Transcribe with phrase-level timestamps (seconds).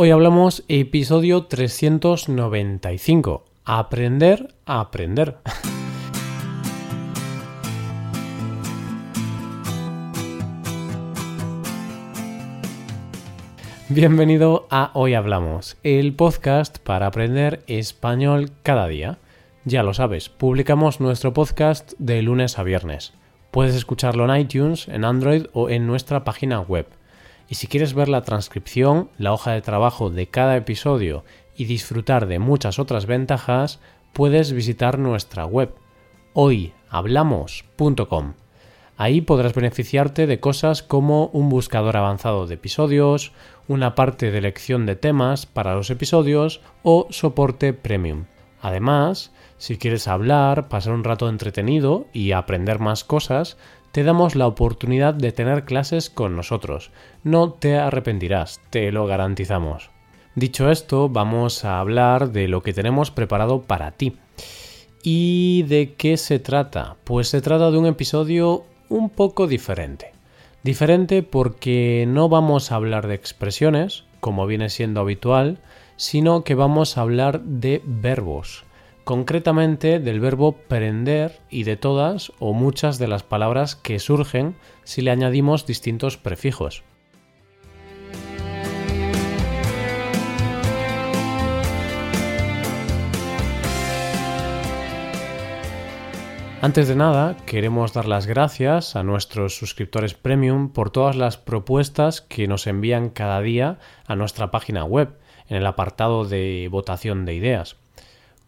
[0.00, 3.44] Hoy hablamos episodio 395.
[3.64, 5.38] Aprender a aprender.
[13.88, 19.18] Bienvenido a Hoy Hablamos, el podcast para aprender español cada día.
[19.64, 23.14] Ya lo sabes, publicamos nuestro podcast de lunes a viernes.
[23.50, 26.86] Puedes escucharlo en iTunes, en Android o en nuestra página web
[27.48, 31.24] y si quieres ver la transcripción, la hoja de trabajo de cada episodio
[31.56, 33.80] y disfrutar de muchas otras ventajas,
[34.12, 35.74] puedes visitar nuestra web
[36.34, 38.34] hoyhablamos.com.
[38.96, 43.32] Ahí podrás beneficiarte de cosas como un buscador avanzado de episodios,
[43.68, 48.24] una parte de elección de temas para los episodios o soporte premium.
[48.60, 53.56] Además, si quieres hablar, pasar un rato entretenido y aprender más cosas,
[53.92, 56.90] te damos la oportunidad de tener clases con nosotros.
[57.24, 59.90] No te arrepentirás, te lo garantizamos.
[60.34, 64.16] Dicho esto, vamos a hablar de lo que tenemos preparado para ti.
[65.02, 66.96] ¿Y de qué se trata?
[67.04, 70.12] Pues se trata de un episodio un poco diferente.
[70.62, 75.58] Diferente porque no vamos a hablar de expresiones, como viene siendo habitual,
[75.96, 78.64] sino que vamos a hablar de verbos
[79.08, 85.00] concretamente del verbo prender y de todas o muchas de las palabras que surgen si
[85.00, 86.84] le añadimos distintos prefijos.
[96.60, 102.20] Antes de nada, queremos dar las gracias a nuestros suscriptores premium por todas las propuestas
[102.20, 105.16] que nos envían cada día a nuestra página web
[105.48, 107.78] en el apartado de votación de ideas.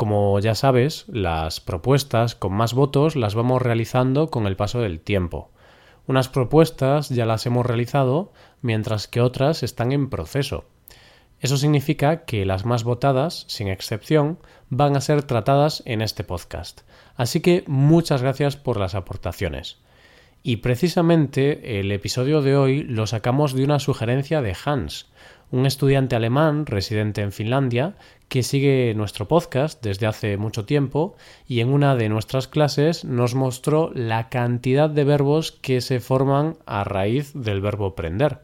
[0.00, 4.98] Como ya sabes, las propuestas con más votos las vamos realizando con el paso del
[4.98, 5.50] tiempo.
[6.06, 10.64] Unas propuestas ya las hemos realizado, mientras que otras están en proceso.
[11.38, 14.38] Eso significa que las más votadas, sin excepción,
[14.70, 16.80] van a ser tratadas en este podcast.
[17.14, 19.80] Así que muchas gracias por las aportaciones.
[20.42, 25.10] Y precisamente el episodio de hoy lo sacamos de una sugerencia de Hans,
[25.50, 27.94] un estudiante alemán residente en Finlandia
[28.28, 31.16] que sigue nuestro podcast desde hace mucho tiempo
[31.46, 36.56] y en una de nuestras clases nos mostró la cantidad de verbos que se forman
[36.66, 38.38] a raíz del verbo prender.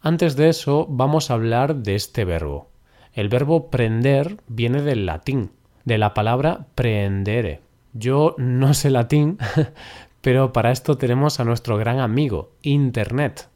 [0.00, 2.68] Antes de eso vamos a hablar de este verbo.
[3.12, 5.50] El verbo prender viene del latín,
[5.84, 7.60] de la palabra prendere.
[7.92, 9.36] Yo no sé latín,
[10.22, 13.48] pero para esto tenemos a nuestro gran amigo, Internet.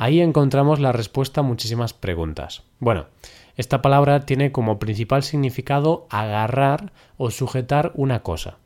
[0.00, 2.62] Ahí encontramos la respuesta a muchísimas preguntas.
[2.78, 3.06] Bueno,
[3.56, 8.58] esta palabra tiene como principal significado agarrar o sujetar una cosa.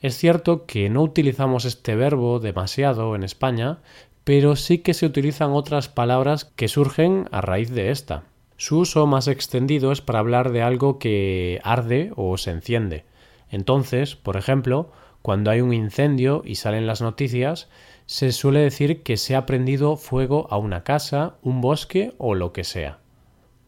[0.00, 3.78] Es cierto que no utilizamos este verbo demasiado en España,
[4.24, 8.24] pero sí que se utilizan otras palabras que surgen a raíz de esta.
[8.56, 13.04] Su uso más extendido es para hablar de algo que arde o se enciende.
[13.48, 14.90] Entonces, por ejemplo,
[15.22, 17.68] cuando hay un incendio y salen las noticias,
[18.06, 22.52] se suele decir que se ha prendido fuego a una casa, un bosque o lo
[22.52, 22.98] que sea.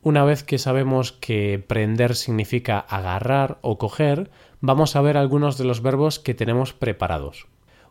[0.03, 4.31] Una vez que sabemos que prender significa agarrar o coger,
[4.61, 7.47] vamos a ver algunos de los verbos que tenemos preparados.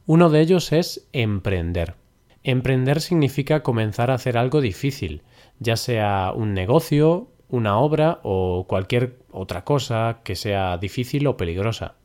[0.06, 1.96] Uno de ellos es emprender.
[2.44, 5.22] Emprender significa comenzar a hacer algo difícil,
[5.60, 11.96] ya sea un negocio, una obra o cualquier otra cosa que sea difícil o peligrosa.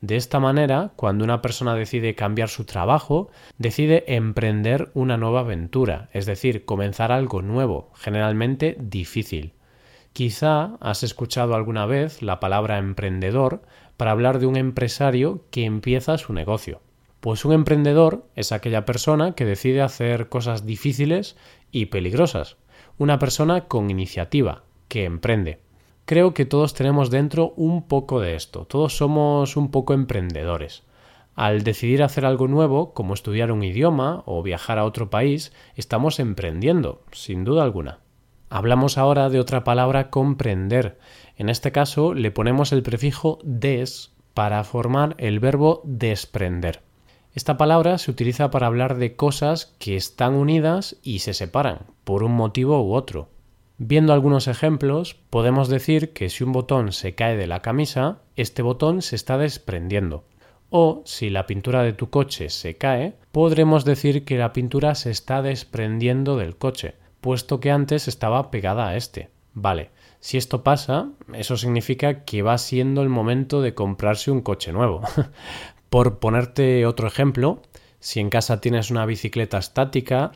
[0.00, 6.08] De esta manera, cuando una persona decide cambiar su trabajo, decide emprender una nueva aventura,
[6.12, 9.52] es decir, comenzar algo nuevo, generalmente difícil.
[10.14, 13.62] Quizá has escuchado alguna vez la palabra emprendedor
[13.98, 16.80] para hablar de un empresario que empieza su negocio.
[17.20, 21.36] Pues un emprendedor es aquella persona que decide hacer cosas difíciles
[21.70, 22.56] y peligrosas,
[22.96, 25.60] una persona con iniciativa, que emprende.
[26.04, 30.82] Creo que todos tenemos dentro un poco de esto, todos somos un poco emprendedores.
[31.34, 36.18] Al decidir hacer algo nuevo, como estudiar un idioma o viajar a otro país, estamos
[36.18, 38.00] emprendiendo, sin duda alguna.
[38.50, 40.98] Hablamos ahora de otra palabra comprender.
[41.36, 46.82] En este caso le ponemos el prefijo des para formar el verbo desprender.
[47.32, 52.24] Esta palabra se utiliza para hablar de cosas que están unidas y se separan, por
[52.24, 53.28] un motivo u otro.
[53.82, 58.60] Viendo algunos ejemplos, podemos decir que si un botón se cae de la camisa, este
[58.60, 60.24] botón se está desprendiendo.
[60.68, 65.10] O si la pintura de tu coche se cae, podremos decir que la pintura se
[65.10, 69.30] está desprendiendo del coche, puesto que antes estaba pegada a este.
[69.54, 69.88] Vale,
[70.18, 75.00] si esto pasa, eso significa que va siendo el momento de comprarse un coche nuevo.
[75.88, 77.62] Por ponerte otro ejemplo,
[77.98, 80.32] si en casa tienes una bicicleta estática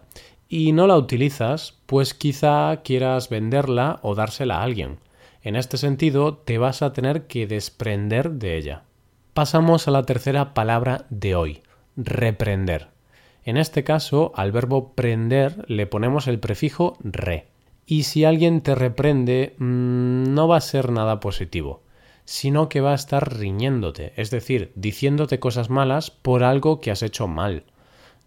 [0.49, 4.99] y no la utilizas, pues quizá quieras venderla o dársela a alguien.
[5.43, 8.83] En este sentido, te vas a tener que desprender de ella.
[9.35, 11.63] Pasamos a la tercera palabra de hoy,
[11.97, 12.89] reprender.
[13.45, 17.49] En este caso, al verbo prender le ponemos el prefijo re.
[17.87, 21.83] Y si alguien te reprende, mm, no va a ser nada positivo,
[22.25, 27.03] sino que va a estar riñéndote, es decir, diciéndote cosas malas por algo que has
[27.03, 27.65] hecho mal.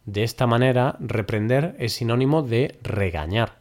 [0.07, 3.57] De esta manera, reprender es sinónimo de regañar.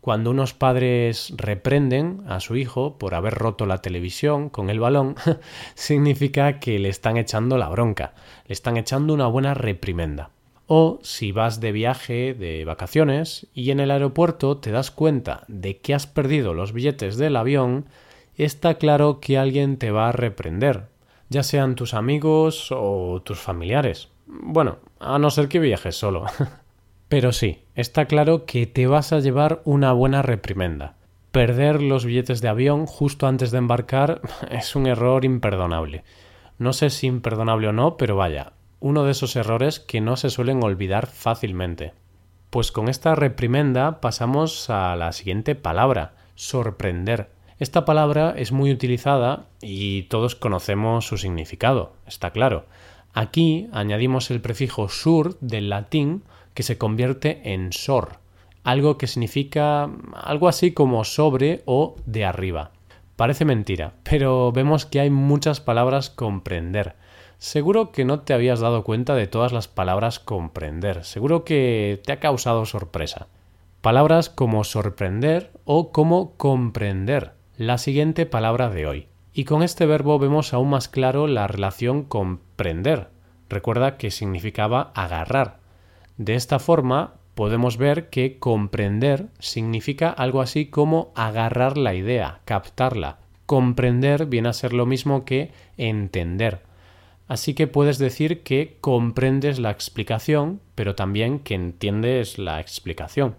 [0.00, 5.16] Cuando unos padres reprenden a su hijo por haber roto la televisión con el balón,
[5.74, 8.14] significa que le están echando la bronca,
[8.46, 10.30] le están echando una buena reprimenda.
[10.68, 15.78] O si vas de viaje, de vacaciones, y en el aeropuerto te das cuenta de
[15.78, 17.86] que has perdido los billetes del avión,
[18.36, 20.84] está claro que alguien te va a reprender,
[21.28, 24.10] ya sean tus amigos o tus familiares.
[24.28, 26.26] Bueno, a no ser que viajes solo.
[27.08, 30.96] Pero sí, está claro que te vas a llevar una buena reprimenda.
[31.32, 36.04] Perder los billetes de avión justo antes de embarcar es un error imperdonable.
[36.58, 40.30] No sé si imperdonable o no, pero vaya, uno de esos errores que no se
[40.30, 41.92] suelen olvidar fácilmente.
[42.50, 47.30] Pues con esta reprimenda pasamos a la siguiente palabra, sorprender.
[47.58, 52.66] Esta palabra es muy utilizada y todos conocemos su significado, está claro.
[53.18, 56.22] Aquí añadimos el prefijo sur del latín
[56.54, 58.20] que se convierte en sor,
[58.62, 62.70] algo que significa algo así como sobre o de arriba.
[63.16, 66.94] Parece mentira, pero vemos que hay muchas palabras comprender
[67.38, 72.12] Seguro que no te habías dado cuenta de todas las palabras comprender, seguro que te
[72.12, 73.26] ha causado sorpresa.
[73.80, 79.08] Palabras como sorprender o como comprender, la siguiente palabra de hoy.
[79.38, 83.10] Y con este verbo vemos aún más claro la relación comprender.
[83.48, 85.60] Recuerda que significaba agarrar.
[86.16, 93.18] De esta forma podemos ver que comprender significa algo así como agarrar la idea, captarla.
[93.46, 96.62] Comprender viene a ser lo mismo que entender.
[97.28, 103.36] Así que puedes decir que comprendes la explicación, pero también que entiendes la explicación.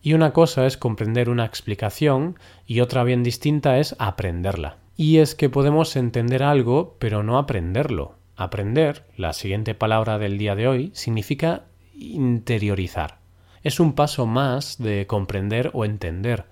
[0.00, 4.78] Y una cosa es comprender una explicación y otra bien distinta es aprenderla.
[4.96, 8.16] Y es que podemos entender algo, pero no aprenderlo.
[8.36, 13.18] Aprender, la siguiente palabra del día de hoy, significa interiorizar.
[13.62, 16.46] Es un paso más de comprender o entender,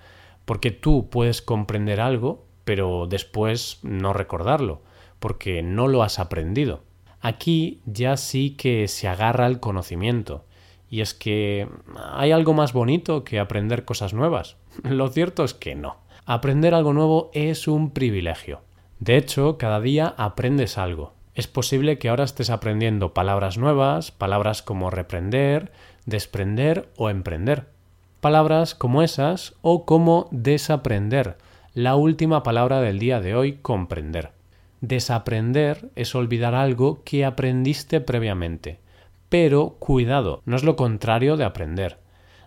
[0.45, 4.83] porque tú puedes comprender algo, pero después no recordarlo
[5.21, 6.83] porque no lo has aprendido.
[7.21, 10.47] Aquí ya sí que se agarra el conocimiento.
[10.89, 14.57] Y es que hay algo más bonito que aprender cosas nuevas.
[14.83, 15.99] Lo cierto es que no.
[16.27, 18.61] Aprender algo nuevo es un privilegio.
[18.99, 21.15] De hecho, cada día aprendes algo.
[21.35, 25.73] Es posible que ahora estés aprendiendo palabras nuevas, palabras como reprender,
[26.05, 27.67] desprender o emprender.
[28.21, 31.39] Palabras como esas o como desaprender,
[31.73, 34.33] la última palabra del día de hoy, comprender.
[34.81, 38.81] Desaprender es olvidar algo que aprendiste previamente.
[39.29, 41.99] Pero cuidado, no es lo contrario de aprender.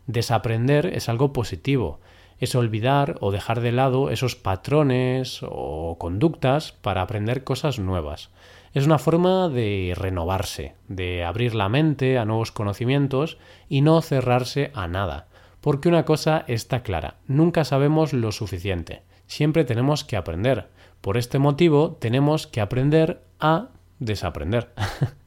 [0.05, 2.01] Desaprender es algo positivo,
[2.39, 8.29] es olvidar o dejar de lado esos patrones o conductas para aprender cosas nuevas.
[8.73, 13.37] Es una forma de renovarse, de abrir la mente a nuevos conocimientos
[13.69, 15.27] y no cerrarse a nada.
[15.61, 20.69] Porque una cosa está clara, nunca sabemos lo suficiente, siempre tenemos que aprender.
[21.01, 23.69] Por este motivo tenemos que aprender a
[23.99, 24.71] desaprender.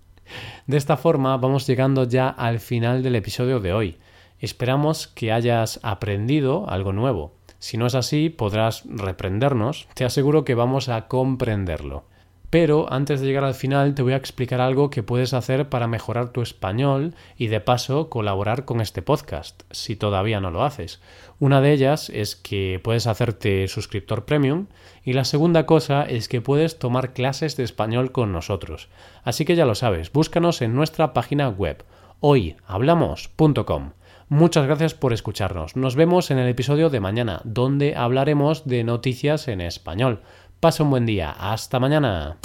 [0.67, 3.99] de esta forma vamos llegando ya al final del episodio de hoy.
[4.39, 7.33] Esperamos que hayas aprendido algo nuevo.
[7.59, 9.89] Si no es así, podrás reprendernos.
[9.95, 12.05] Te aseguro que vamos a comprenderlo.
[12.49, 15.89] Pero antes de llegar al final te voy a explicar algo que puedes hacer para
[15.89, 21.01] mejorar tu español y de paso colaborar con este podcast, si todavía no lo haces.
[21.41, 24.67] Una de ellas es que puedes hacerte suscriptor premium
[25.03, 28.89] y la segunda cosa es que puedes tomar clases de español con nosotros.
[29.25, 31.85] Así que ya lo sabes, búscanos en nuestra página web
[32.21, 33.93] hoyhablamos.com.
[34.29, 35.77] Muchas gracias por escucharnos.
[35.77, 40.23] Nos vemos en el episodio de mañana, donde hablaremos de noticias en español.
[40.59, 41.31] Pasa un buen día.
[41.31, 42.39] Hasta mañana.